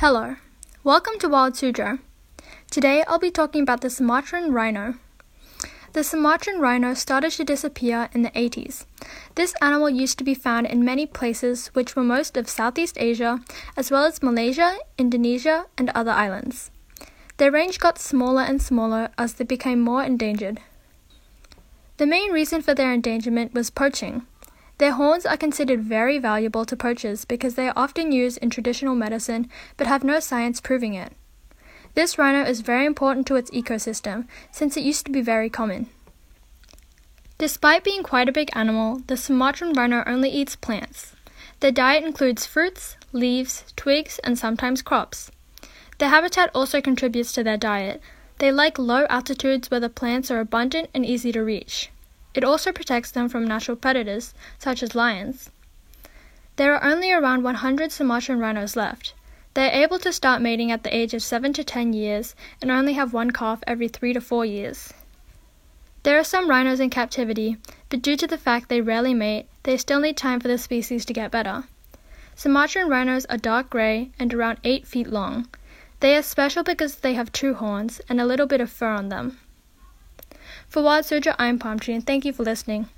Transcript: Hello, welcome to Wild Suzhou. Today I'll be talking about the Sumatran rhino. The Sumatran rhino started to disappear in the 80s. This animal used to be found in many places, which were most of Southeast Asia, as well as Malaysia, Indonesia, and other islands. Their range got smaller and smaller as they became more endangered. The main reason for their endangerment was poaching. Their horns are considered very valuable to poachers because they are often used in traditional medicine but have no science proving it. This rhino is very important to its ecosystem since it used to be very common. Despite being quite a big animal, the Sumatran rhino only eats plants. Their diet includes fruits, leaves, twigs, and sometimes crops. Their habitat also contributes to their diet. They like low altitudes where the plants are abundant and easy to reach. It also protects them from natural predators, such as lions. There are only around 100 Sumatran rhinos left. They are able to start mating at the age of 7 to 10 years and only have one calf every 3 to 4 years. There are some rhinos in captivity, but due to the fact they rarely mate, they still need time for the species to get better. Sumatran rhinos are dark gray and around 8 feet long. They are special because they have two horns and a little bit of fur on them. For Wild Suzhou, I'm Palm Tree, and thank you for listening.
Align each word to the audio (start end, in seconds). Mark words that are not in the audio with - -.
Hello, 0.00 0.36
welcome 0.82 1.18
to 1.18 1.28
Wild 1.28 1.52
Suzhou. 1.52 1.98
Today 2.70 3.04
I'll 3.06 3.18
be 3.18 3.30
talking 3.30 3.60
about 3.60 3.82
the 3.82 3.90
Sumatran 3.90 4.50
rhino. 4.50 4.94
The 5.92 6.02
Sumatran 6.02 6.58
rhino 6.58 6.94
started 6.94 7.32
to 7.32 7.44
disappear 7.44 8.08
in 8.14 8.22
the 8.22 8.30
80s. 8.30 8.86
This 9.34 9.54
animal 9.60 9.90
used 9.90 10.16
to 10.16 10.24
be 10.24 10.32
found 10.32 10.66
in 10.68 10.86
many 10.86 11.04
places, 11.04 11.66
which 11.74 11.94
were 11.94 12.02
most 12.02 12.38
of 12.38 12.48
Southeast 12.48 12.96
Asia, 12.98 13.40
as 13.76 13.90
well 13.90 14.06
as 14.06 14.22
Malaysia, 14.22 14.78
Indonesia, 14.96 15.66
and 15.76 15.90
other 15.90 16.12
islands. 16.12 16.70
Their 17.36 17.50
range 17.50 17.78
got 17.78 17.98
smaller 17.98 18.40
and 18.40 18.62
smaller 18.62 19.10
as 19.18 19.34
they 19.34 19.44
became 19.44 19.82
more 19.82 20.02
endangered. 20.02 20.60
The 21.98 22.06
main 22.06 22.32
reason 22.32 22.62
for 22.62 22.72
their 22.72 22.90
endangerment 22.90 23.52
was 23.52 23.68
poaching. 23.68 24.22
Their 24.80 24.92
horns 24.92 25.26
are 25.26 25.36
considered 25.36 25.82
very 25.82 26.18
valuable 26.18 26.64
to 26.64 26.74
poachers 26.74 27.26
because 27.26 27.54
they 27.54 27.68
are 27.68 27.74
often 27.76 28.12
used 28.12 28.38
in 28.38 28.48
traditional 28.48 28.94
medicine 28.94 29.50
but 29.76 29.86
have 29.86 30.02
no 30.02 30.20
science 30.20 30.58
proving 30.58 30.94
it. 30.94 31.12
This 31.92 32.16
rhino 32.16 32.44
is 32.44 32.62
very 32.62 32.86
important 32.86 33.26
to 33.26 33.36
its 33.36 33.50
ecosystem 33.50 34.26
since 34.50 34.78
it 34.78 34.82
used 34.82 35.04
to 35.04 35.12
be 35.12 35.20
very 35.20 35.50
common. 35.50 35.88
Despite 37.36 37.84
being 37.84 38.02
quite 38.02 38.30
a 38.30 38.32
big 38.32 38.48
animal, 38.54 39.02
the 39.06 39.18
Sumatran 39.18 39.74
rhino 39.74 40.02
only 40.06 40.30
eats 40.30 40.56
plants. 40.56 41.12
Their 41.60 41.72
diet 41.72 42.02
includes 42.02 42.46
fruits, 42.46 42.96
leaves, 43.12 43.64
twigs, 43.76 44.18
and 44.24 44.38
sometimes 44.38 44.80
crops. 44.80 45.30
Their 45.98 46.08
habitat 46.08 46.50
also 46.54 46.80
contributes 46.80 47.32
to 47.32 47.44
their 47.44 47.58
diet. 47.58 48.00
They 48.38 48.50
like 48.50 48.78
low 48.78 49.04
altitudes 49.10 49.70
where 49.70 49.80
the 49.80 49.90
plants 49.90 50.30
are 50.30 50.40
abundant 50.40 50.88
and 50.94 51.04
easy 51.04 51.32
to 51.32 51.44
reach. 51.44 51.90
It 52.34 52.44
also 52.44 52.72
protects 52.72 53.10
them 53.10 53.28
from 53.28 53.46
natural 53.46 53.76
predators, 53.76 54.34
such 54.58 54.82
as 54.82 54.94
lions. 54.94 55.50
There 56.56 56.74
are 56.74 56.84
only 56.84 57.10
around 57.12 57.42
100 57.42 57.90
Sumatran 57.90 58.38
rhinos 58.38 58.76
left. 58.76 59.14
They 59.54 59.66
are 59.66 59.82
able 59.82 59.98
to 59.98 60.12
start 60.12 60.40
mating 60.40 60.70
at 60.70 60.84
the 60.84 60.94
age 60.94 61.12
of 61.12 61.22
7 61.22 61.52
to 61.54 61.64
10 61.64 61.92
years 61.92 62.36
and 62.62 62.70
only 62.70 62.92
have 62.92 63.12
one 63.12 63.30
calf 63.32 63.60
every 63.66 63.88
3 63.88 64.12
to 64.12 64.20
4 64.20 64.44
years. 64.44 64.92
There 66.02 66.18
are 66.18 66.24
some 66.24 66.48
rhinos 66.48 66.80
in 66.80 66.88
captivity, 66.88 67.56
but 67.88 68.00
due 68.00 68.16
to 68.16 68.26
the 68.26 68.38
fact 68.38 68.68
they 68.68 68.80
rarely 68.80 69.12
mate, 69.12 69.46
they 69.64 69.76
still 69.76 70.00
need 70.00 70.16
time 70.16 70.38
for 70.38 70.48
the 70.48 70.56
species 70.56 71.04
to 71.06 71.12
get 71.12 71.30
better. 71.30 71.64
Sumatran 72.36 72.88
rhinos 72.88 73.26
are 73.26 73.36
dark 73.36 73.68
gray 73.68 74.10
and 74.18 74.32
around 74.32 74.60
8 74.64 74.86
feet 74.86 75.08
long. 75.08 75.48
They 75.98 76.16
are 76.16 76.22
special 76.22 76.62
because 76.62 76.96
they 76.96 77.14
have 77.14 77.32
two 77.32 77.54
horns 77.54 78.00
and 78.08 78.20
a 78.20 78.24
little 78.24 78.46
bit 78.46 78.60
of 78.60 78.70
fur 78.70 78.88
on 78.88 79.08
them. 79.10 79.38
For 80.70 80.84
Wild 80.84 81.04
Suzhou, 81.04 81.34
I'm 81.36 81.58
Palm 81.58 81.80
Tree, 81.80 81.94
and 81.94 82.06
thank 82.06 82.24
you 82.24 82.32
for 82.32 82.44
listening. 82.44 82.88